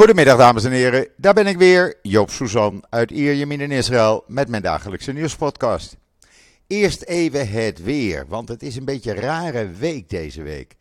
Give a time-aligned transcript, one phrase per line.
[0.00, 4.48] Goedemiddag dames en heren, daar ben ik weer, Joop Suzan uit Ierjemien in Israël met
[4.48, 5.96] mijn dagelijkse nieuwspodcast.
[6.66, 10.76] Eerst even het weer, want het is een beetje een rare week deze week.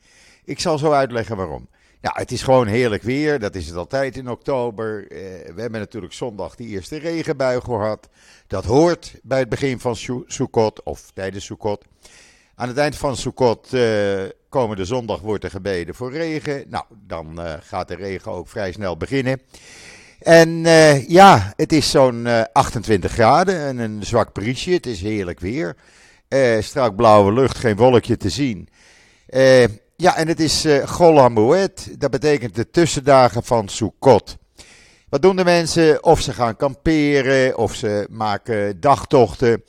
[0.45, 1.69] Ik zal zo uitleggen waarom.
[2.01, 5.11] Ja, het is gewoon heerlijk weer, dat is het altijd in oktober.
[5.11, 5.17] Eh,
[5.55, 8.09] we hebben natuurlijk zondag die eerste regenbui gehad.
[8.47, 9.95] Dat hoort bij het begin van
[10.27, 11.85] Sukkot of tijdens Sukkot.
[12.59, 14.19] Aan het eind van Sukkot uh,
[14.49, 16.63] komende zondag wordt er gebeden voor regen.
[16.67, 19.41] Nou, dan uh, gaat de regen ook vrij snel beginnen.
[20.19, 24.71] En uh, ja, het is zo'n 28 graden en een zwak briesje.
[24.71, 25.75] Het is heerlijk weer.
[26.59, 28.69] strak blauwe lucht, geen wolkje te zien.
[29.95, 30.85] ja, en het is uh,
[31.97, 34.37] Dat betekent de tussendagen van Sukkot.
[35.09, 36.03] Wat doen de mensen?
[36.03, 39.63] Of ze gaan kamperen, of ze maken dagtochten.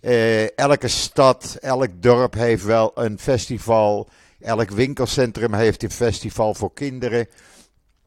[0.00, 4.08] Uh, elke stad, elk dorp heeft wel een festival.
[4.40, 7.26] Elk winkelcentrum heeft een festival voor kinderen.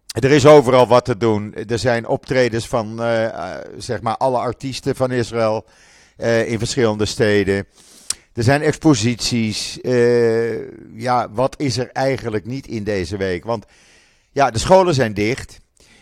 [0.07, 1.53] Er is overal wat te doen.
[1.53, 5.65] Er zijn optredens van uh, zeg maar alle artiesten van Israël
[6.45, 7.67] in verschillende steden.
[8.33, 9.79] Er zijn exposities.
[10.93, 13.43] ja, wat is er eigenlijk niet in deze week?
[13.43, 13.65] Want
[14.31, 15.59] ja, de scholen zijn dicht.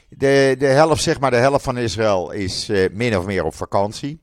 [0.10, 4.20] De, de helft, zeg maar, de helft van Israël is min of meer op vakantie.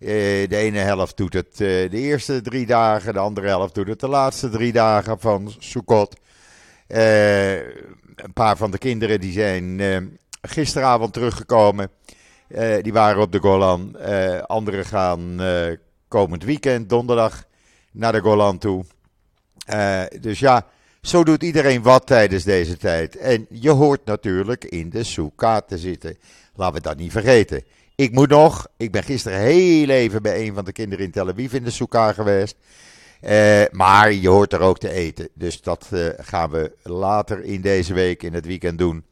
[0.00, 3.88] Eh, de ene helft doet het eh, de eerste drie dagen, de andere helft doet
[3.88, 6.16] het de laatste drie dagen van Sukkot.
[6.86, 7.56] Eh,
[8.16, 11.90] een paar van de kinderen die zijn gisteravond teruggekomen.
[12.82, 13.96] die waren op de Golan.
[14.46, 15.40] anderen gaan
[16.08, 17.44] komend weekend, donderdag,
[17.92, 18.84] naar de Golan toe.
[20.20, 20.66] dus ja,
[21.02, 23.16] zo doet iedereen wat tijdens deze tijd.
[23.16, 26.18] En je hoort natuurlijk in de Soeka te zitten.
[26.54, 27.64] Laten we dat niet vergeten.
[28.00, 31.28] Ik moet nog, ik ben gisteren heel even bij een van de kinderen in Tel
[31.28, 32.56] Aviv in de Soekar geweest.
[33.22, 35.28] Uh, maar je hoort er ook te eten.
[35.34, 39.04] Dus dat uh, gaan we later in deze week, in het weekend doen.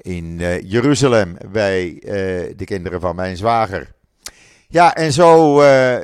[0.00, 1.98] In uh, Jeruzalem bij
[2.56, 3.92] de kinderen van mijn zwager.
[4.68, 5.62] Ja, en zo,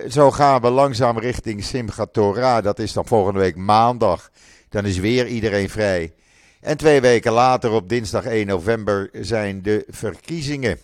[0.08, 2.64] zo gaan we langzaam richting Simchat Torah.
[2.64, 4.30] Dat is dan volgende week maandag.
[4.68, 6.12] Dan is weer iedereen vrij.
[6.60, 10.78] En twee weken later, op dinsdag 1 november, zijn de verkiezingen.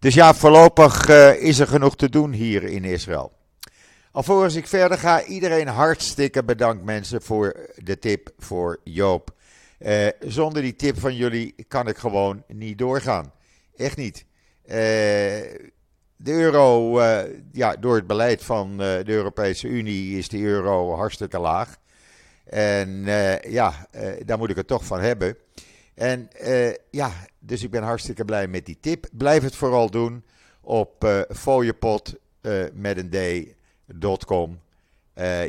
[0.00, 3.32] Dus ja, voorlopig uh, is er genoeg te doen hier in Israël.
[4.12, 9.30] Alvorens ik verder ga, iedereen hartstikke bedankt mensen voor de tip voor Joop.
[9.78, 13.32] Uh, zonder die tip van jullie kan ik gewoon niet doorgaan.
[13.76, 14.24] Echt niet.
[14.64, 14.74] Uh,
[16.16, 17.00] de euro,
[17.52, 21.76] ja, door het beleid van de Europese Unie is de euro hartstikke laag.
[22.44, 23.04] En
[23.48, 23.88] ja,
[24.24, 25.36] daar moet ik het toch van hebben.
[25.98, 29.06] En uh, ja, dus ik ben hartstikke blij met die tip.
[29.12, 30.24] Blijf het vooral doen
[30.60, 31.20] op uh,
[32.72, 33.10] met een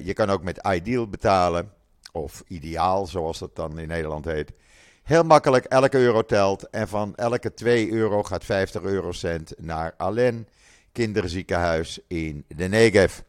[0.04, 1.74] je kan ook met Ideal betalen,
[2.12, 4.52] of Ideaal, zoals dat dan in Nederland heet.
[5.04, 6.70] Heel makkelijk, elke euro telt.
[6.70, 10.48] En van elke 2 euro gaat 50 eurocent naar Allen
[10.92, 13.20] Kinderziekenhuis in de Negev.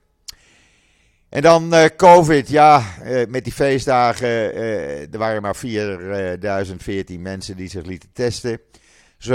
[1.30, 4.28] En dan uh, COVID, ja, uh, met die feestdagen.
[4.28, 8.60] Uh, er waren maar 4014 mensen die zich lieten testen.
[9.28, 9.34] 7,32%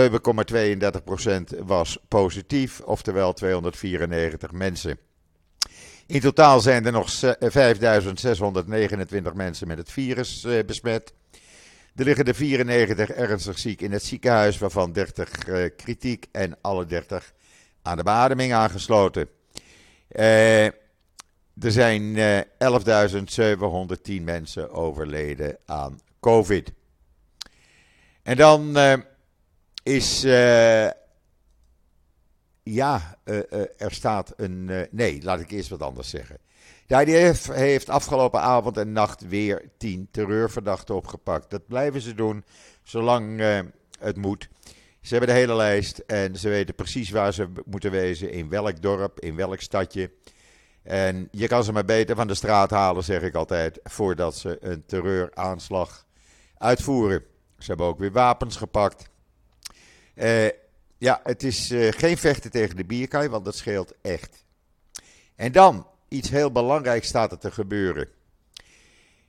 [1.66, 4.98] was positief, oftewel 294 mensen.
[6.08, 11.14] In totaal zijn er nog 5629 mensen met het virus besmet.
[11.96, 15.30] Er liggen er 94 ernstig ziek in het ziekenhuis, waarvan 30
[15.76, 17.34] kritiek en alle 30
[17.82, 19.28] aan de beademing aangesloten.
[20.08, 20.68] Eh
[21.60, 22.46] er zijn uh, eh,
[24.18, 26.72] 11.710 mensen overleden aan COVID.
[28.24, 28.94] En dan uh,
[29.84, 30.26] is.
[30.26, 30.90] Uh,
[32.64, 33.18] ja,
[33.78, 34.88] er staat een.
[34.92, 36.38] nee, laat ik eerst wat anders zeggen.
[36.88, 41.50] De IDF heeft afgelopen avond en nacht weer 10 terreurverdachten opgepakt.
[41.50, 42.44] Dat blijven ze doen
[42.84, 43.40] zolang
[44.00, 44.50] het moet.
[45.02, 48.82] Ze hebben de hele lijst en ze weten precies waar ze moeten wezen, in welk
[48.82, 50.12] dorp, in welk stadje.
[50.86, 54.58] En je kan ze maar beter van de straat halen, zeg ik altijd, voordat ze
[54.62, 56.06] een terreuraanslag
[56.58, 57.24] uitvoeren.
[57.58, 59.10] Ze hebben ook weer wapens gepakt.
[60.16, 60.48] Uh,
[60.98, 64.46] ja, het is uh, geen vechten tegen de bierkaai, want dat scheelt echt.
[65.36, 68.08] En dan, iets heel belangrijks staat er te gebeuren.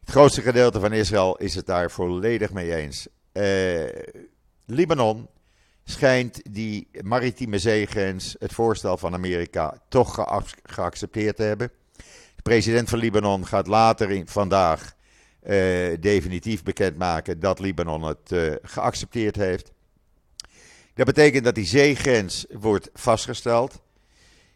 [0.01, 3.09] Het grootste gedeelte van Israël is het daar volledig mee eens.
[3.33, 3.85] Uh,
[4.67, 5.29] Libanon
[5.89, 10.27] schijnt die maritieme zeegrens het voorstel van Amerika toch
[10.63, 11.71] geaccepteerd te hebben.
[12.37, 14.95] De president van Libanon gaat later in, vandaag
[15.43, 15.53] uh,
[16.01, 19.73] definitief bekendmaken dat Libanon het uh, geaccepteerd heeft.
[20.95, 23.83] Dat betekent dat die zeegrens wordt vastgesteld.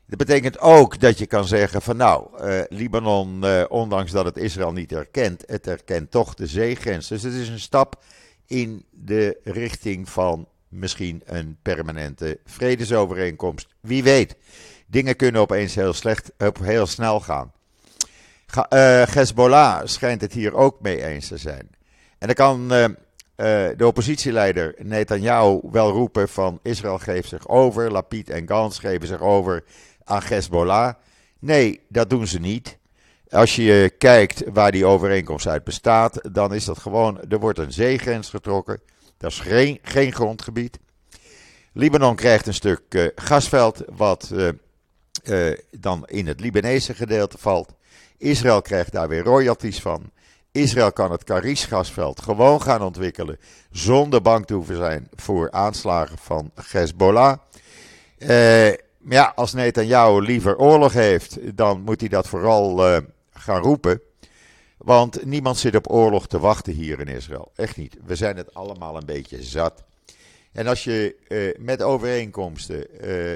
[0.07, 4.73] Dat betekent ook dat je kan zeggen van nou, uh, Libanon, ondanks dat het Israël
[4.73, 7.09] niet erkent, het erkent toch de zeegrens.
[7.09, 8.03] Dus het is een stap
[8.47, 13.69] in de richting van misschien een permanente vredesovereenkomst.
[13.81, 14.37] Wie weet.
[14.87, 16.33] Dingen kunnen opeens heel, slecht,
[16.63, 17.53] heel snel gaan.
[18.57, 21.69] Uh, Hezbollah schijnt het hier ook mee eens te zijn.
[22.19, 22.89] En dan kan uh, uh,
[23.77, 29.21] de oppositieleider Netanyahu wel roepen van Israël geeft zich over, Lapid en Gans geven zich
[29.21, 29.65] over
[30.05, 30.95] aan Hezbollah.
[31.39, 32.79] Nee, dat doen ze niet.
[33.29, 37.73] Als je kijkt waar die overeenkomst uit bestaat, dan is dat gewoon, er wordt een
[37.73, 38.81] zeegrens getrokken.
[39.21, 40.79] Dat is geen, geen grondgebied.
[41.73, 44.49] Libanon krijgt een stuk uh, gasveld, wat uh,
[45.25, 47.75] uh, dan in het Libanese gedeelte valt.
[48.19, 50.11] Israël krijgt daar weer royalties van.
[50.53, 53.39] Israël kan het Karish gasveld gewoon gaan ontwikkelen
[53.71, 57.39] zonder bang te hoeven zijn voor aanslagen van Hezbollah.
[58.19, 58.77] maar
[59.09, 63.03] ja, als Netanyahu liever oorlog heeft, dan moet hij dat vooral
[63.33, 64.01] gaan roepen.
[64.85, 67.53] Want niemand zit op oorlog te wachten hier in Israël.
[67.55, 67.97] Echt niet.
[68.05, 69.85] We zijn het allemaal een beetje zat.
[70.53, 73.33] En als je uh, met overeenkomsten uh,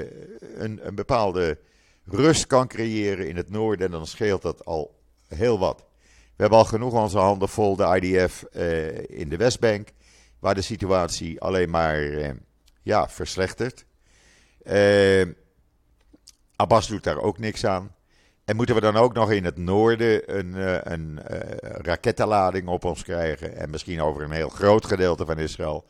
[0.57, 1.57] een, een, bepaalde
[2.05, 4.95] rust kan creëren in het noorden, dan scheelt dat al
[5.27, 5.85] heel wat.
[6.35, 9.89] We hebben al genoeg onze handen vol, de IDF eh, in de Westbank,
[10.39, 11.99] waar de situatie alleen maar
[12.81, 13.85] ja, verslechtert.
[16.55, 17.95] Abbas doet daar ook niks aan.
[18.45, 22.83] En moeten we dan ook nog in het noorden een, uh, een uh, rakettenlading op
[22.83, 23.55] ons krijgen?
[23.55, 25.85] En misschien over een heel groot gedeelte van Israël?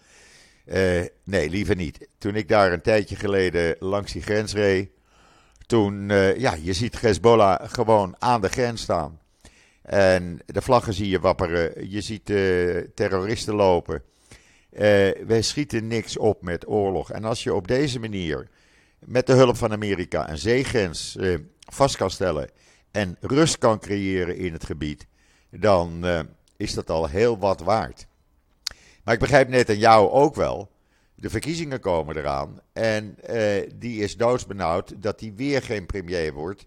[0.66, 2.08] Uh, nee, liever niet.
[2.18, 4.90] Toen ik daar een tijdje geleden langs die grens reed,
[5.66, 6.08] toen,
[6.38, 9.20] ja, je ziet Hezbollah gewoon aan de grens staan.
[9.82, 12.26] En de vlaggen zie je wapperen, je ziet
[12.96, 14.04] terroristen lopen.
[15.28, 17.12] wij schieten niks op met oorlog.
[17.12, 18.48] En als je op deze manier,
[19.00, 21.18] met de hulp van Amerika, een zeegrens
[21.66, 22.50] vast kan stellen
[22.96, 25.08] en rust kan creëren in het gebied,
[25.50, 26.20] dan uh,
[26.58, 28.08] is dat al heel wat waard.
[29.04, 30.70] Maar ik begrijp net aan jou ook wel.
[31.16, 32.60] De verkiezingen komen eraan.
[32.74, 36.66] En uh, die is doodsbenauwd dat hij weer geen premier wordt.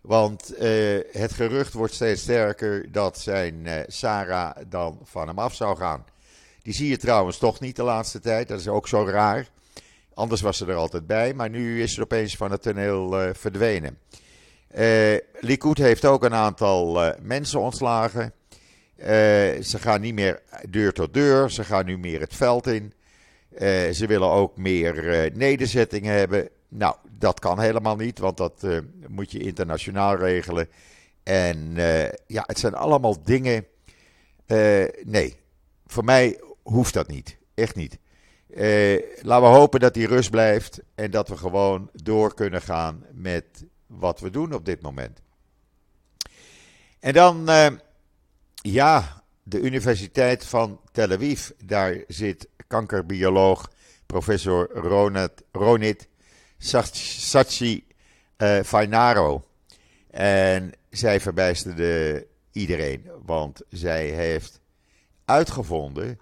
[0.00, 5.76] Want uh, het gerucht wordt steeds sterker dat zijn Sarah dan van hem af zou
[5.76, 6.04] gaan.
[6.62, 8.48] Die zie je trouwens toch niet de laatste tijd.
[8.48, 9.48] Dat is ook zo raar.
[10.14, 11.34] Anders was ze er altijd bij.
[11.34, 13.98] Maar nu is ze opeens van het toneel verdwenen.
[14.78, 18.32] Uh, Likud heeft ook een aantal uh, mensen ontslagen.
[18.96, 19.06] Uh,
[19.62, 22.92] ze gaan niet meer deur tot deur, ze gaan nu meer het veld in.
[23.92, 26.48] ze willen ook meer nederzettingen hebben.
[26.68, 28.66] Nou, dat kan helemaal niet, want dat
[29.08, 30.68] moet je internationaal regelen.
[31.22, 31.74] En
[32.26, 33.66] ja, het zijn allemaal dingen.
[35.04, 35.36] nee,
[35.86, 37.36] voor mij hoeft dat niet.
[37.54, 37.98] Echt niet.
[39.22, 43.64] laten we hopen dat die rust blijft en dat we gewoon door kunnen gaan met
[43.90, 45.20] wat we doen op dit moment.
[47.00, 47.66] En dan, uh,
[48.54, 51.50] ja, de Universiteit van Tel Aviv.
[51.64, 53.70] Daar zit kankerbioloog
[54.06, 56.08] professor Ronit, Ronit
[56.58, 57.86] Sachi
[58.38, 59.44] uh, Fainaro.
[60.10, 64.60] En zij verbijsterde iedereen, want zij heeft
[65.24, 66.18] uitgevonden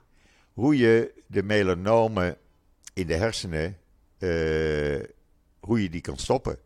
[0.53, 2.37] hoe je de melanomen
[2.95, 3.79] in de hersenen,
[4.19, 5.03] uh,
[5.61, 6.59] hoe je die kan stoppen.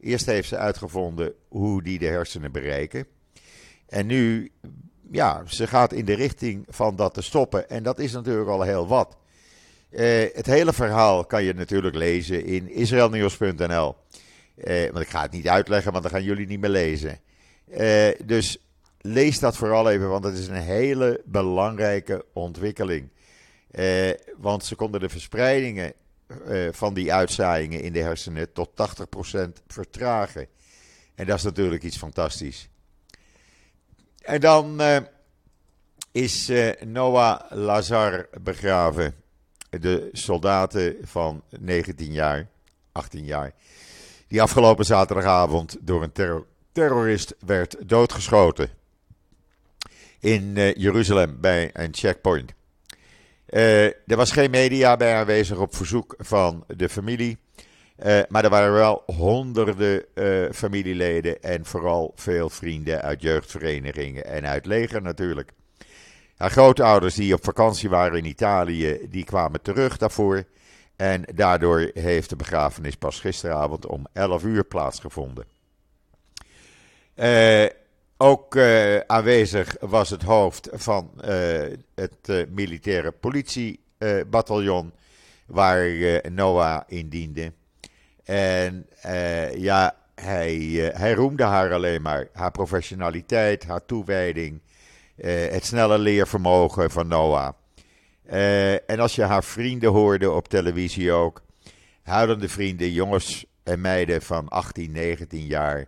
[0.00, 3.06] Eerst heeft ze uitgevonden hoe die de hersenen bereiken.
[3.88, 4.52] En nu,
[5.10, 7.68] ja, ze gaat in de richting van dat te stoppen.
[7.68, 9.18] En dat is natuurlijk al heel wat.
[9.90, 13.96] Uh, het hele verhaal kan je natuurlijk lezen in israelnieuws.nl.
[14.56, 17.18] Uh, want ik ga het niet uitleggen, want dan gaan jullie niet meer lezen.
[17.68, 18.58] Uh, dus
[19.00, 23.08] lees dat vooral even, want het is een hele belangrijke ontwikkeling.
[24.36, 25.92] want ze konden de verspreidingen
[26.48, 30.46] uh, van die uitzaaiingen in de hersenen tot 80% vertragen.
[31.14, 32.68] En dat is natuurlijk iets fantastisch.
[34.22, 34.96] En dan uh,
[36.12, 39.14] is uh, Noah Lazar begraven.
[39.70, 42.48] De soldaten van 19 jaar,
[42.92, 43.52] 18 jaar.
[44.28, 48.70] Die afgelopen zaterdagavond door een terror terrorist werd doodgeschoten.
[50.20, 52.52] In Jeruzalem bij een checkpoint.
[53.50, 57.38] Uh, er was geen media bij aanwezig op verzoek van de familie.
[58.06, 64.46] Uh, maar er waren wel honderden uh, familieleden en vooral veel vrienden uit jeugdverenigingen en
[64.46, 65.50] uit leger natuurlijk.
[66.36, 70.44] Haar grootouders die op vakantie waren in Italië, die kwamen terug daarvoor.
[70.96, 75.44] En daardoor heeft de begrafenis pas gisteravond om 11 uur plaatsgevonden.
[77.16, 77.66] Uh,
[78.22, 81.28] ook uh, aanwezig was het hoofd van uh,
[81.94, 84.92] het uh, militaire politiebataljon,
[85.46, 87.52] waar Noah in diende.
[88.24, 88.86] En
[89.56, 90.56] ja, hij,
[90.94, 92.28] hij roemde haar alleen maar.
[92.32, 94.60] Haar professionaliteit, haar toewijding,
[95.50, 97.52] het snelle leervermogen van Noah.
[98.86, 101.42] en als je haar vrienden hoorde op televisie ook,
[102.02, 105.86] huilende vrienden, jongens en meiden van 18, 19 jaar,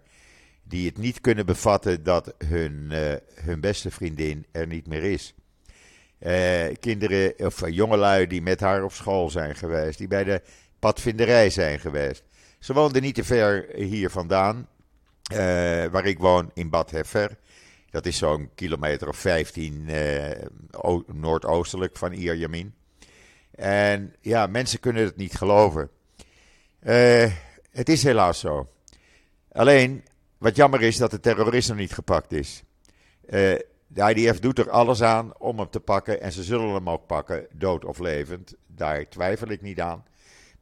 [0.72, 2.92] die het niet kunnen bevatten dat hun,
[3.34, 5.34] hun beste vriendin er niet meer is.
[6.80, 10.42] kinderen of jongelui die met haar op school zijn geweest, die bij de
[10.78, 12.22] padvinderij zijn geweest.
[12.58, 14.68] Ze woonde niet te ver hier vandaan,
[15.90, 17.36] waar ik woon in Bad Heffer.
[17.90, 20.38] Dat is zo'n kilometer of 15 uh, eh,
[21.06, 22.74] noordoostelijk van Ierjamin.
[23.54, 25.90] En ja, mensen kunnen het niet geloven.
[27.70, 28.68] Het is helaas zo.
[29.52, 30.04] Alleen,
[30.42, 32.62] wat jammer is dat de terrorist nog niet gepakt is.
[33.86, 37.06] de IDF doet er alles aan om hem te pakken en ze zullen hem ook
[37.06, 38.54] pakken, dood of levend.
[38.66, 40.04] Daar twijfel ik niet aan.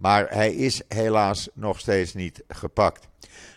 [0.01, 3.09] Maar hij is helaas nog steeds niet gepakt.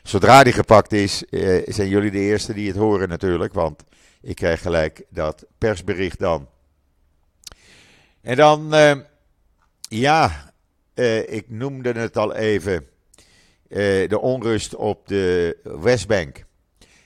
[0.04, 3.54] Zodra hij gepakt is, eh, zijn jullie de eerste die het horen natuurlijk.
[3.54, 3.84] Want
[4.22, 6.48] ik krijg gelijk dat persbericht dan.
[8.22, 8.98] En dan, eh,
[9.80, 10.52] ja,
[10.94, 12.88] eh, ik noemde het al even.
[13.74, 16.46] Eh, de onrust op de Westbank.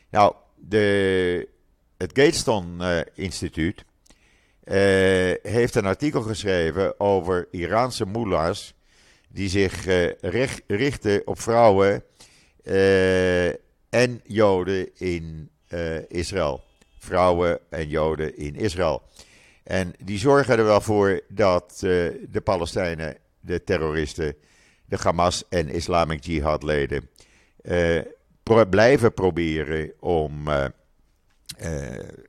[0.10, 1.48] Nou, de,
[1.98, 3.86] het Gatestone eh, Instituut
[4.64, 4.76] eh,
[5.52, 8.74] heeft een artikel geschreven over Iraanse mullahs
[9.30, 10.12] die zich uh,
[10.68, 12.04] richten op vrouwen
[13.90, 15.50] en Joden in
[16.08, 16.64] Israël.
[16.98, 19.02] Vrouwen en Joden in Israël.
[19.64, 24.36] En die zorgen er wel voor dat de Palestijnen, de terroristen,
[24.88, 27.10] de Hamas en Islamic Jihad leden
[28.44, 30.50] pro blijven proberen om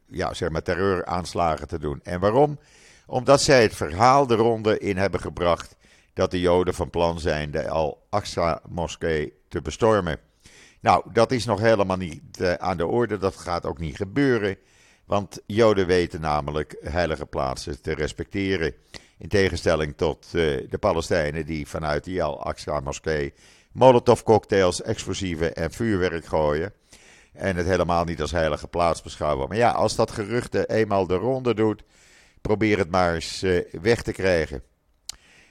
[0.06, 2.00] ja, zeg maar terreuraanslagen te doen.
[2.02, 2.58] En waarom?
[3.06, 5.76] Omdat zij het verhaal de ronde in hebben gebracht
[6.14, 10.18] dat de Joden van plan zijn de Al-Aqsa-moskee te bestormen.
[10.80, 13.18] Nou, dat is nog helemaal niet aan de orde.
[13.18, 14.56] Dat gaat ook niet gebeuren.
[15.04, 18.74] Want Joden weten namelijk heilige plaatsen te respecteren.
[19.18, 23.34] In tegenstelling tot uh, de Palestijnen die vanuit die Al-Aqsa-moskee
[23.72, 26.72] molotovcocktails, explosieven en vuurwerk gooien.
[27.32, 29.48] En het helemaal niet als heilige plaats beschouwen.
[29.48, 31.82] Maar ja, als dat geruchte eenmaal de ronde doet,
[32.40, 34.62] probeer het maar eens uh, weg te krijgen.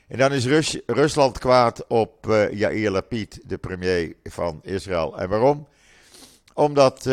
[0.07, 5.19] En dan is Rus Rusland kwaad op uh, Yair Lapid, de premier van Israël.
[5.19, 5.67] En waarom?
[6.53, 7.09] Omdat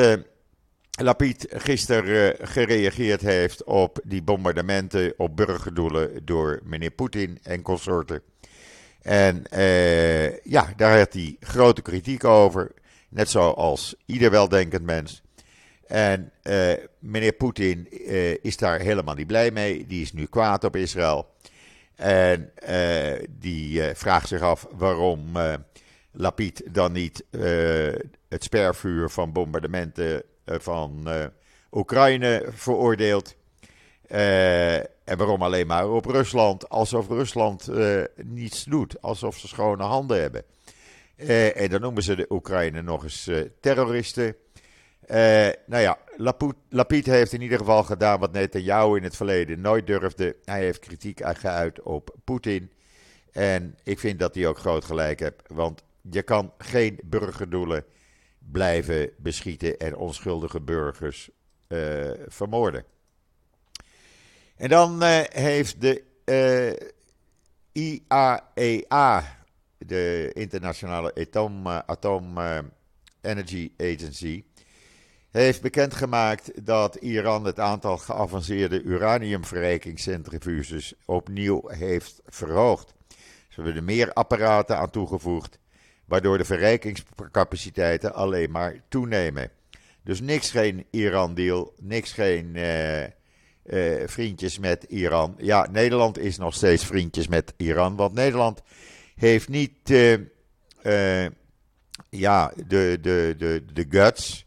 [1.02, 8.22] Lapid gisteren uh, gereageerd heeft op die bombardementen op burgerdoelen door meneer Poetin en consorten.
[9.02, 9.44] En
[10.42, 12.72] ja, daar had hij grote kritiek over.
[13.08, 15.22] Net zoals ieder weldenkend mens.
[15.86, 16.32] En
[16.98, 17.88] meneer Poetin
[18.42, 19.86] is daar helemaal niet blij mee.
[19.86, 21.26] Die is nu kwaad op Israël.
[21.94, 22.52] En
[23.28, 25.32] die vraagt zich af waarom
[26.12, 27.24] Lapid dan niet
[28.28, 31.08] het spervuur van bombardementen van
[31.72, 33.36] Oekraïne veroordeelt.
[34.06, 37.68] en waarom alleen maar op Rusland, alsof Rusland
[38.24, 40.42] niets doet, alsof ze schone handen hebben.
[41.54, 44.36] en dan noemen ze de Oekraïne nog eens terroristen.
[45.10, 45.98] Uh, nou ja,
[47.06, 50.36] heeft in ieder geval gedaan wat Netanyahu in het verleden nooit durfde.
[50.44, 52.72] Hij heeft kritiek geuit op Poetin.
[53.32, 55.42] En ik vind dat hij ook groot gelijk heeft.
[55.46, 57.84] Want je kan geen burgerdoelen
[58.50, 61.30] blijven beschieten en onschuldige burgers
[61.68, 62.84] uh, vermoorden.
[64.56, 66.02] En dan uh, heeft de
[67.72, 69.22] IAEA, e
[69.86, 72.38] de Internationale Atom, Atom
[73.20, 74.44] Energy Agency
[75.34, 82.94] heeft bekendgemaakt dat Iran het aantal geavanceerde uraniumverrijkingscentrifuges opnieuw heeft verhoogd.
[83.48, 85.58] Ze hebben er meer apparaten aan toegevoegd,
[86.14, 89.50] waardoor de verrijkingscapaciteiten alleen maar toenemen.
[90.02, 93.08] Dus niks geen Iran-deal, niks geen uh, uh,
[94.06, 95.34] vriendjes met Iran.
[95.38, 98.62] Ja, Nederland is nog steeds vriendjes met Iran, want Nederland
[99.14, 100.18] heeft niet uh,
[102.10, 104.46] ja, de, de, de, de guts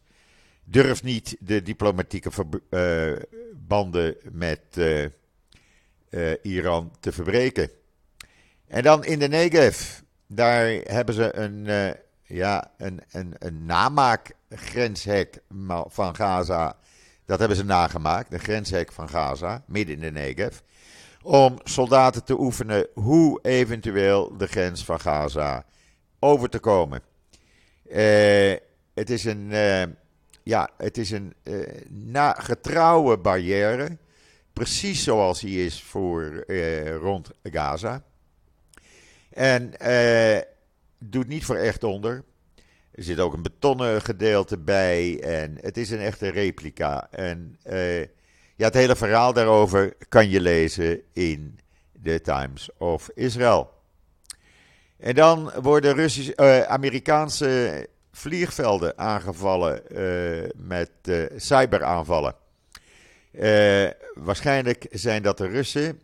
[0.64, 2.30] durft niet de diplomatieke
[3.68, 4.62] banden met
[6.42, 7.70] Iran te verbreken.
[8.68, 11.66] En dan in de Negev, daar hebben ze een,
[12.24, 15.40] ja, een, een, een namaakgrenshek
[15.88, 16.76] van Gaza.
[17.26, 20.60] Dat hebben ze nagemaakt, een grenshek van Gaza, midden in de Negev.
[21.22, 25.66] Om soldaten te oefenen hoe eventueel de grens van Gaza
[26.20, 27.02] over te komen.
[28.94, 29.52] het is een
[30.48, 33.98] ja, het is een uh, na, getrouwe barrière.
[34.54, 38.04] Precies zoals die is voor uh, rond Gaza.
[39.38, 40.42] En uh,
[40.98, 42.24] doet niet voor echt onder.
[42.92, 45.20] Er zit ook een betonnen gedeelte bij.
[45.24, 47.08] En het is een echte replica.
[47.12, 47.58] En
[48.56, 51.60] ja, het hele verhaal daarover kan je lezen in
[51.92, 53.74] de Times of Israel.
[54.98, 59.82] En dan worden Russische, uh, Amerikaanse vliegvelden aangevallen
[60.56, 60.92] met
[61.36, 62.36] cyberaanvallen.
[64.14, 66.02] waarschijnlijk zijn dat de Russen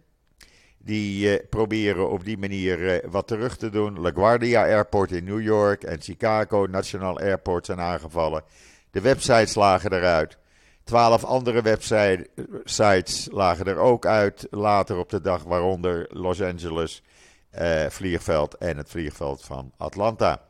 [0.85, 3.99] die proberen op die manier wat terug te doen.
[3.99, 8.43] LaGuardia Airport in New York en Chicago National Airport zijn aangevallen.
[8.91, 10.37] De websites lagen eruit.
[10.83, 17.03] Twaalf andere websites lagen er ook uit later op de dag, waaronder Los Angeles
[17.49, 20.41] eh, vliegveld en het vliegveld van Atlanta.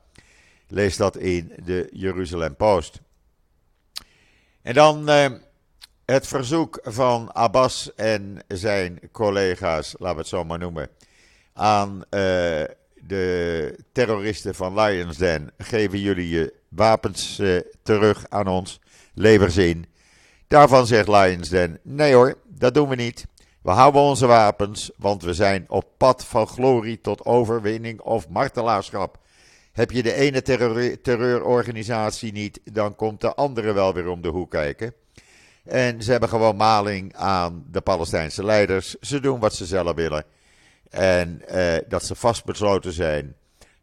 [0.68, 3.02] Lees dat in de Jeruzalem Post.
[4.62, 5.32] En dan eh,
[6.06, 10.90] het verzoek van Abbas en zijn collega's, laten we het zo maar noemen,
[11.54, 12.02] aan uh,
[13.08, 18.80] de terroristen van Lions Den: geven jullie je wapens uh, terug aan ons,
[19.14, 19.80] lever ze.
[20.48, 23.26] Daarvan zegt Lions Den: nee hoor, dat doen we niet.
[23.62, 29.18] We houden onze wapens, want we zijn op pad van glorie tot overwinning of martelaarschap.
[29.72, 34.28] Heb je de ene terreur terreurorganisatie niet, dan komt de andere wel weer om de
[34.28, 34.94] hoek kijken.
[35.64, 38.96] En ze hebben gewoon maling aan de Palestijnse leiders.
[39.00, 40.24] Ze doen wat ze zelf willen.
[40.90, 43.36] En eh, dat ze vastbesloten zijn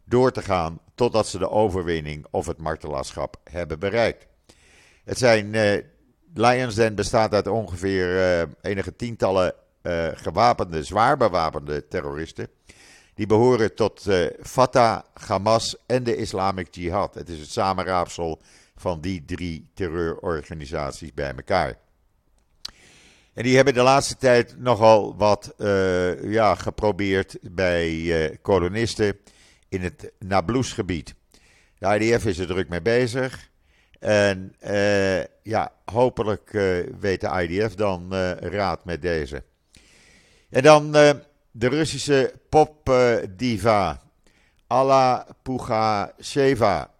[0.03, 4.27] door te gaan totdat ze de overwinning of het martelaarschap hebben bereikt.
[5.03, 5.55] Het zijn.
[5.55, 5.83] Eh,
[6.33, 12.47] Lions Den bestaat uit ongeveer uh, enige tientallen uh, gewapende, zwaar bewapende terroristen.
[13.13, 17.13] Die behoren tot uh, Fatah, Hamas en de Islamic Jihad.
[17.13, 18.41] Het is het samenraapsel
[18.81, 21.77] van die drie terreurorganisaties bij elkaar.
[23.33, 29.17] En die hebben de laatste tijd nogal wat uh, ja, geprobeerd bij kolonisten
[29.69, 31.15] in het Nablus-gebied.
[31.77, 33.49] De IDF is er druk mee bezig.
[33.99, 34.55] En
[35.43, 36.51] ja, hopelijk
[36.99, 39.43] weet de IDF dan raad met deze.
[40.51, 41.09] En dan uh,
[41.51, 43.97] de Russische popdiva uh,
[44.67, 46.91] Alla Pugacheva.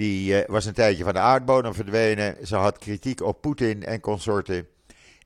[0.00, 2.46] Die uh, was een tijdje van de aardbodem verdwenen.
[2.46, 4.68] Ze had kritiek op Poetin en consorten.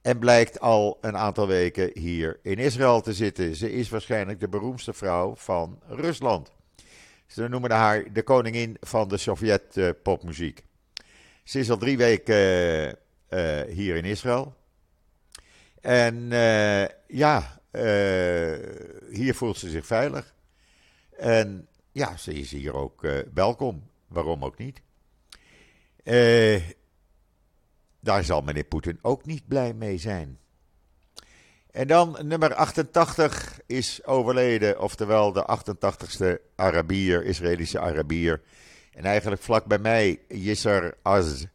[0.02, 3.56] En blijkt al een aantal weken hier in Israël te zitten.
[3.56, 6.52] Ze is waarschijnlijk de beroemdste vrouw van Rusland.
[7.26, 10.64] Ze noemen haar de koningin van de Sovjet-popmuziek.
[11.44, 12.36] Ze is al drie weken
[13.30, 14.54] uh, hier in Israël.
[15.80, 16.28] En
[17.06, 17.60] ja,
[19.10, 20.34] hier voelt ze zich veilig.
[21.16, 23.92] En ja, ze is hier ook welkom.
[24.14, 24.82] Waarom ook niet?
[28.00, 30.38] daar zal meneer Poetin ook niet blij mee zijn.
[31.70, 38.42] En dan nummer 88 is overleden, oftewel de 88ste Arabier, Israëlische Arabier.
[38.92, 41.46] En eigenlijk vlak bij mij, Yisar Az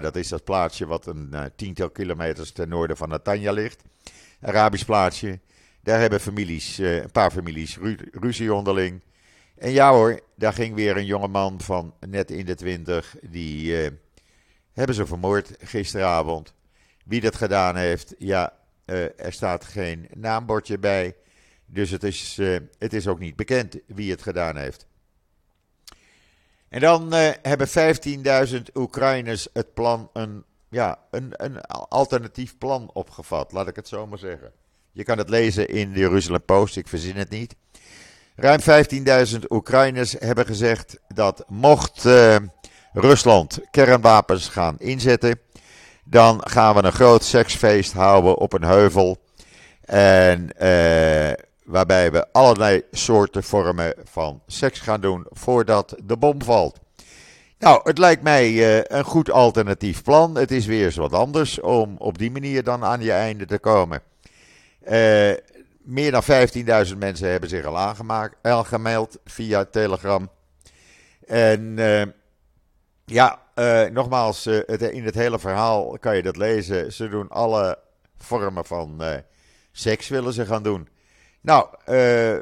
[0.00, 3.82] dat is dat plaatsje wat een uh, tiental kilometers ten noorden van Natanja ligt.
[4.40, 5.40] Arabisch plaatsje.
[5.82, 9.00] Daar hebben families, uh, een paar families ru ruzie onderling.
[9.54, 13.16] En ja hoor, daar ging weer een jongeman van net in de twintig.
[13.22, 13.90] Die uh,
[14.72, 16.54] hebben ze vermoord gisteravond.
[17.04, 18.52] Wie dat gedaan heeft, ja,
[18.84, 21.16] er staat geen naambordje bij.
[21.66, 22.40] Dus het is,
[22.78, 24.86] het is ook niet bekend wie het gedaan heeft.
[26.68, 27.12] En dan
[27.42, 27.68] hebben
[28.48, 34.06] 15.000 Oekraïners het plan, een, ja, een, een alternatief plan opgevat, laat ik het zo
[34.06, 34.52] maar zeggen.
[34.92, 37.56] Je kan het lezen in de Jeruzalem Post, ik verzin het niet.
[38.36, 42.36] Ruim 15.000 Oekraïners hebben gezegd dat mocht uh,
[42.92, 45.40] Rusland kernwapens gaan inzetten,
[46.04, 49.16] dan gaan we een groot seksfeest houden op een heuvel.
[49.84, 51.32] En uh,
[51.64, 56.78] waarbij we allerlei soorten vormen van seks gaan doen voordat de bom valt.
[57.58, 60.34] Nou, het lijkt mij uh, een goed alternatief plan.
[60.34, 63.58] Het is weer eens wat anders om op die manier dan aan je einde te
[63.58, 64.02] komen.
[64.90, 65.32] Uh,
[65.84, 70.30] meer dan 15.000 mensen hebben zich al aangemaakt, al gemeld via Telegram.
[71.26, 72.02] En uh,
[73.04, 73.38] ja,
[73.92, 76.92] nogmaals, het, in het hele verhaal kan je dat lezen.
[76.92, 77.78] Ze doen alle
[78.18, 79.02] vormen van
[79.72, 80.88] seks willen ze gaan doen.
[81.40, 81.68] Nou,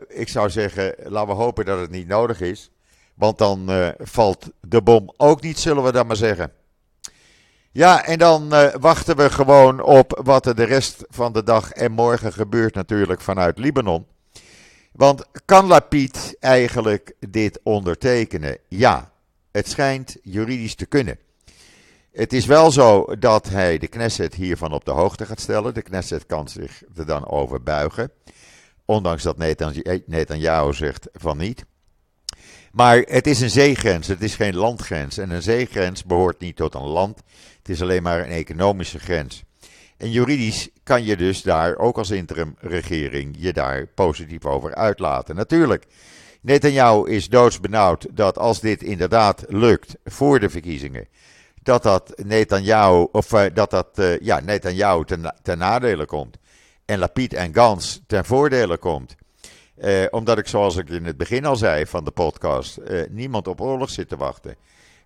[0.09, 2.70] ik zou zeggen, laten we hopen dat het niet nodig is.
[3.14, 6.52] Want dan valt de bom ook niet, zullen we dan maar zeggen.
[7.74, 11.70] Ja, en dan uh, wachten we gewoon op wat er de rest van de dag
[11.70, 14.06] en morgen gebeurt natuurlijk vanuit Libanon.
[14.92, 18.58] Want kan Lapid eigenlijk dit ondertekenen?
[18.68, 19.12] Ja,
[19.52, 21.18] het schijnt juridisch te kunnen.
[22.12, 25.74] Het is wel zo dat hij de Knesset hiervan op de hoogte gaat stellen.
[25.74, 28.11] De Knesset kan zich er dan over buigen.
[28.85, 29.37] Ondanks dat
[30.06, 31.64] Netanyahu zegt van niet.
[32.72, 35.18] Maar het is een zeegrens, het is geen landgrens.
[35.18, 37.22] En een zeegrens behoort niet tot een land.
[37.62, 39.44] Het is alleen maar een economische grens.
[39.96, 45.37] En juridisch kan je dus daar, ook als interimregering, je daar positief over uitlaten.
[45.37, 45.87] Natuurlijk,
[46.40, 51.09] Netanyahu is doodsbenauwd dat als dit inderdaad lukt voor de verkiezingen,
[51.62, 56.37] dat dat Netanyahu, of, uh, dat dat, uh, ja, Netanyahu ten, ten nadele komt.
[56.85, 59.14] En Lapid en Gans ten voordele komt.
[59.79, 63.61] Uh, omdat ik, zoals ik in het begin al zei van de podcast, niemand op
[63.61, 64.57] oorlog zit te wachten.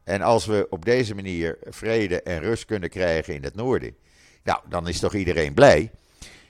[0.07, 3.97] En als we op deze manier vrede en rust kunnen krijgen in het noorden,
[4.45, 5.91] nou, dan is toch iedereen blij.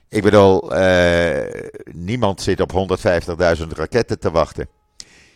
[0.09, 0.73] Ik bedoel,
[1.85, 2.73] niemand zit op
[3.61, 4.69] 150.000 raketten te wachten.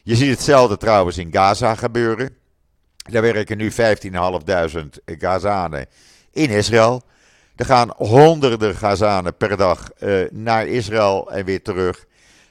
[0.02, 2.36] Je ziet hetzelfde trouwens in Gaza gebeuren.
[2.96, 3.76] Daar werken nu 15.500
[5.04, 5.86] Gazanen
[6.32, 7.02] in Israël.
[7.56, 12.06] Er gaan honderden Gazanen per dag uh, naar Israël en weer terug.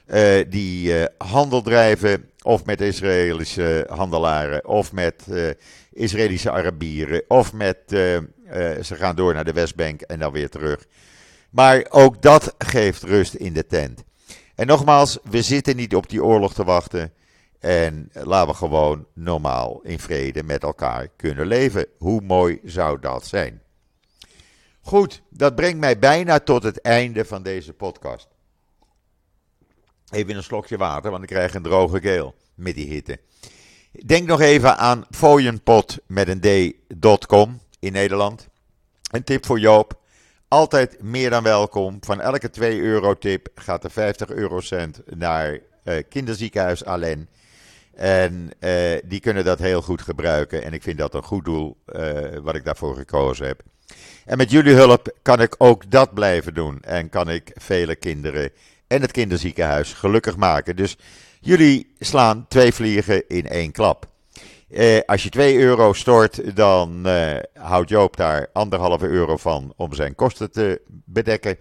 [0.06, 5.26] Uh, die handel drijven, of met Israëlische handelaren, of met
[5.92, 7.76] Israëlische Arabieren, of met.
[7.86, 10.86] ze gaan door naar de Westbank en dan weer terug.
[11.50, 14.02] Maar ook dat geeft rust in de tent.
[14.54, 17.12] En nogmaals, we zitten niet op die oorlog te wachten.
[17.58, 21.86] En laten we gewoon normaal in vrede met elkaar kunnen leven.
[21.98, 23.62] Hoe mooi zou dat zijn?
[24.80, 28.28] Goed, dat brengt mij bijna tot het einde van deze podcast.
[30.10, 33.18] Even een slokje water, want ik krijg een droge keel met die hitte.
[34.06, 36.40] Denk nog even aan fooienpot met een
[37.00, 38.48] d.com in Nederland.
[39.10, 39.98] Een tip voor Joop.
[40.48, 41.98] Altijd meer dan welkom.
[42.00, 47.28] Van elke 2 euro tip gaat er 50 eurocent naar uh, kinderziekenhuis Allen.
[47.94, 50.62] En uh, die kunnen dat heel goed gebruiken.
[50.62, 53.62] En ik vind dat een goed doel uh, wat ik daarvoor gekozen heb.
[54.24, 56.82] En met jullie hulp kan ik ook dat blijven doen.
[56.82, 58.50] En kan ik vele kinderen
[58.90, 60.76] en het kinderziekenhuis gelukkig maken.
[60.76, 60.96] Dus
[61.40, 64.08] jullie slaan twee vliegen in één klap.
[64.68, 67.06] Uh, als je 2 euro stort, dan
[67.54, 71.58] houdt Joop daar anderhalve euro van om zijn kosten te bedekken,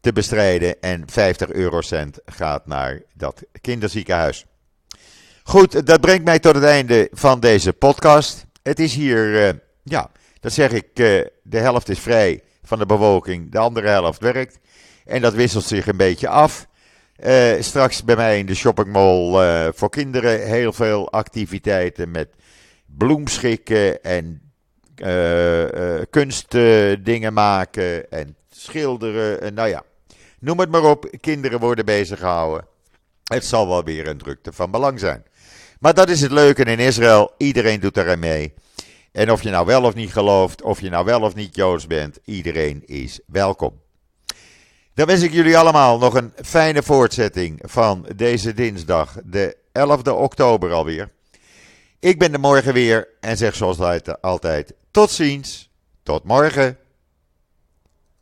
[0.00, 0.80] te bestrijden.
[0.80, 4.44] En 50 eurocent gaat naar dat kinderziekenhuis.
[5.42, 8.46] Goed, dat brengt mij tot het einde van deze podcast.
[8.62, 12.86] Het is hier, uh, ja, dat zeg ik, uh, de helft is vrij van de
[12.86, 14.58] bevolking, de andere helft werkt.
[15.04, 16.66] En dat wisselt zich een beetje af.
[17.24, 22.28] Uh, straks bij mij in de shoppingmall voor kinderen heel veel activiteiten met
[22.86, 24.40] bloemschikken en
[26.10, 29.40] kunstdingen maken en schilderen.
[29.40, 29.82] En nou ja,
[30.40, 31.14] noem het maar op.
[31.20, 32.66] Kinderen worden bezig gehouden.
[33.24, 35.24] Het zal wel weer een drukte van belang zijn.
[35.78, 37.32] Maar dat is het leuke in Israël.
[37.36, 38.54] Iedereen doet er mee.
[39.12, 41.86] En of je nou wel of niet gelooft, of je nou wel of niet Joods
[41.86, 43.81] bent, iedereen is welkom.
[44.94, 50.72] Dan wens ik jullie allemaal nog een fijne voortzetting van deze dinsdag, de 11e oktober
[50.72, 51.10] alweer.
[52.00, 53.78] Ik ben er morgen weer en zeg zoals
[54.20, 55.70] altijd, tot ziens,
[56.02, 56.78] tot morgen.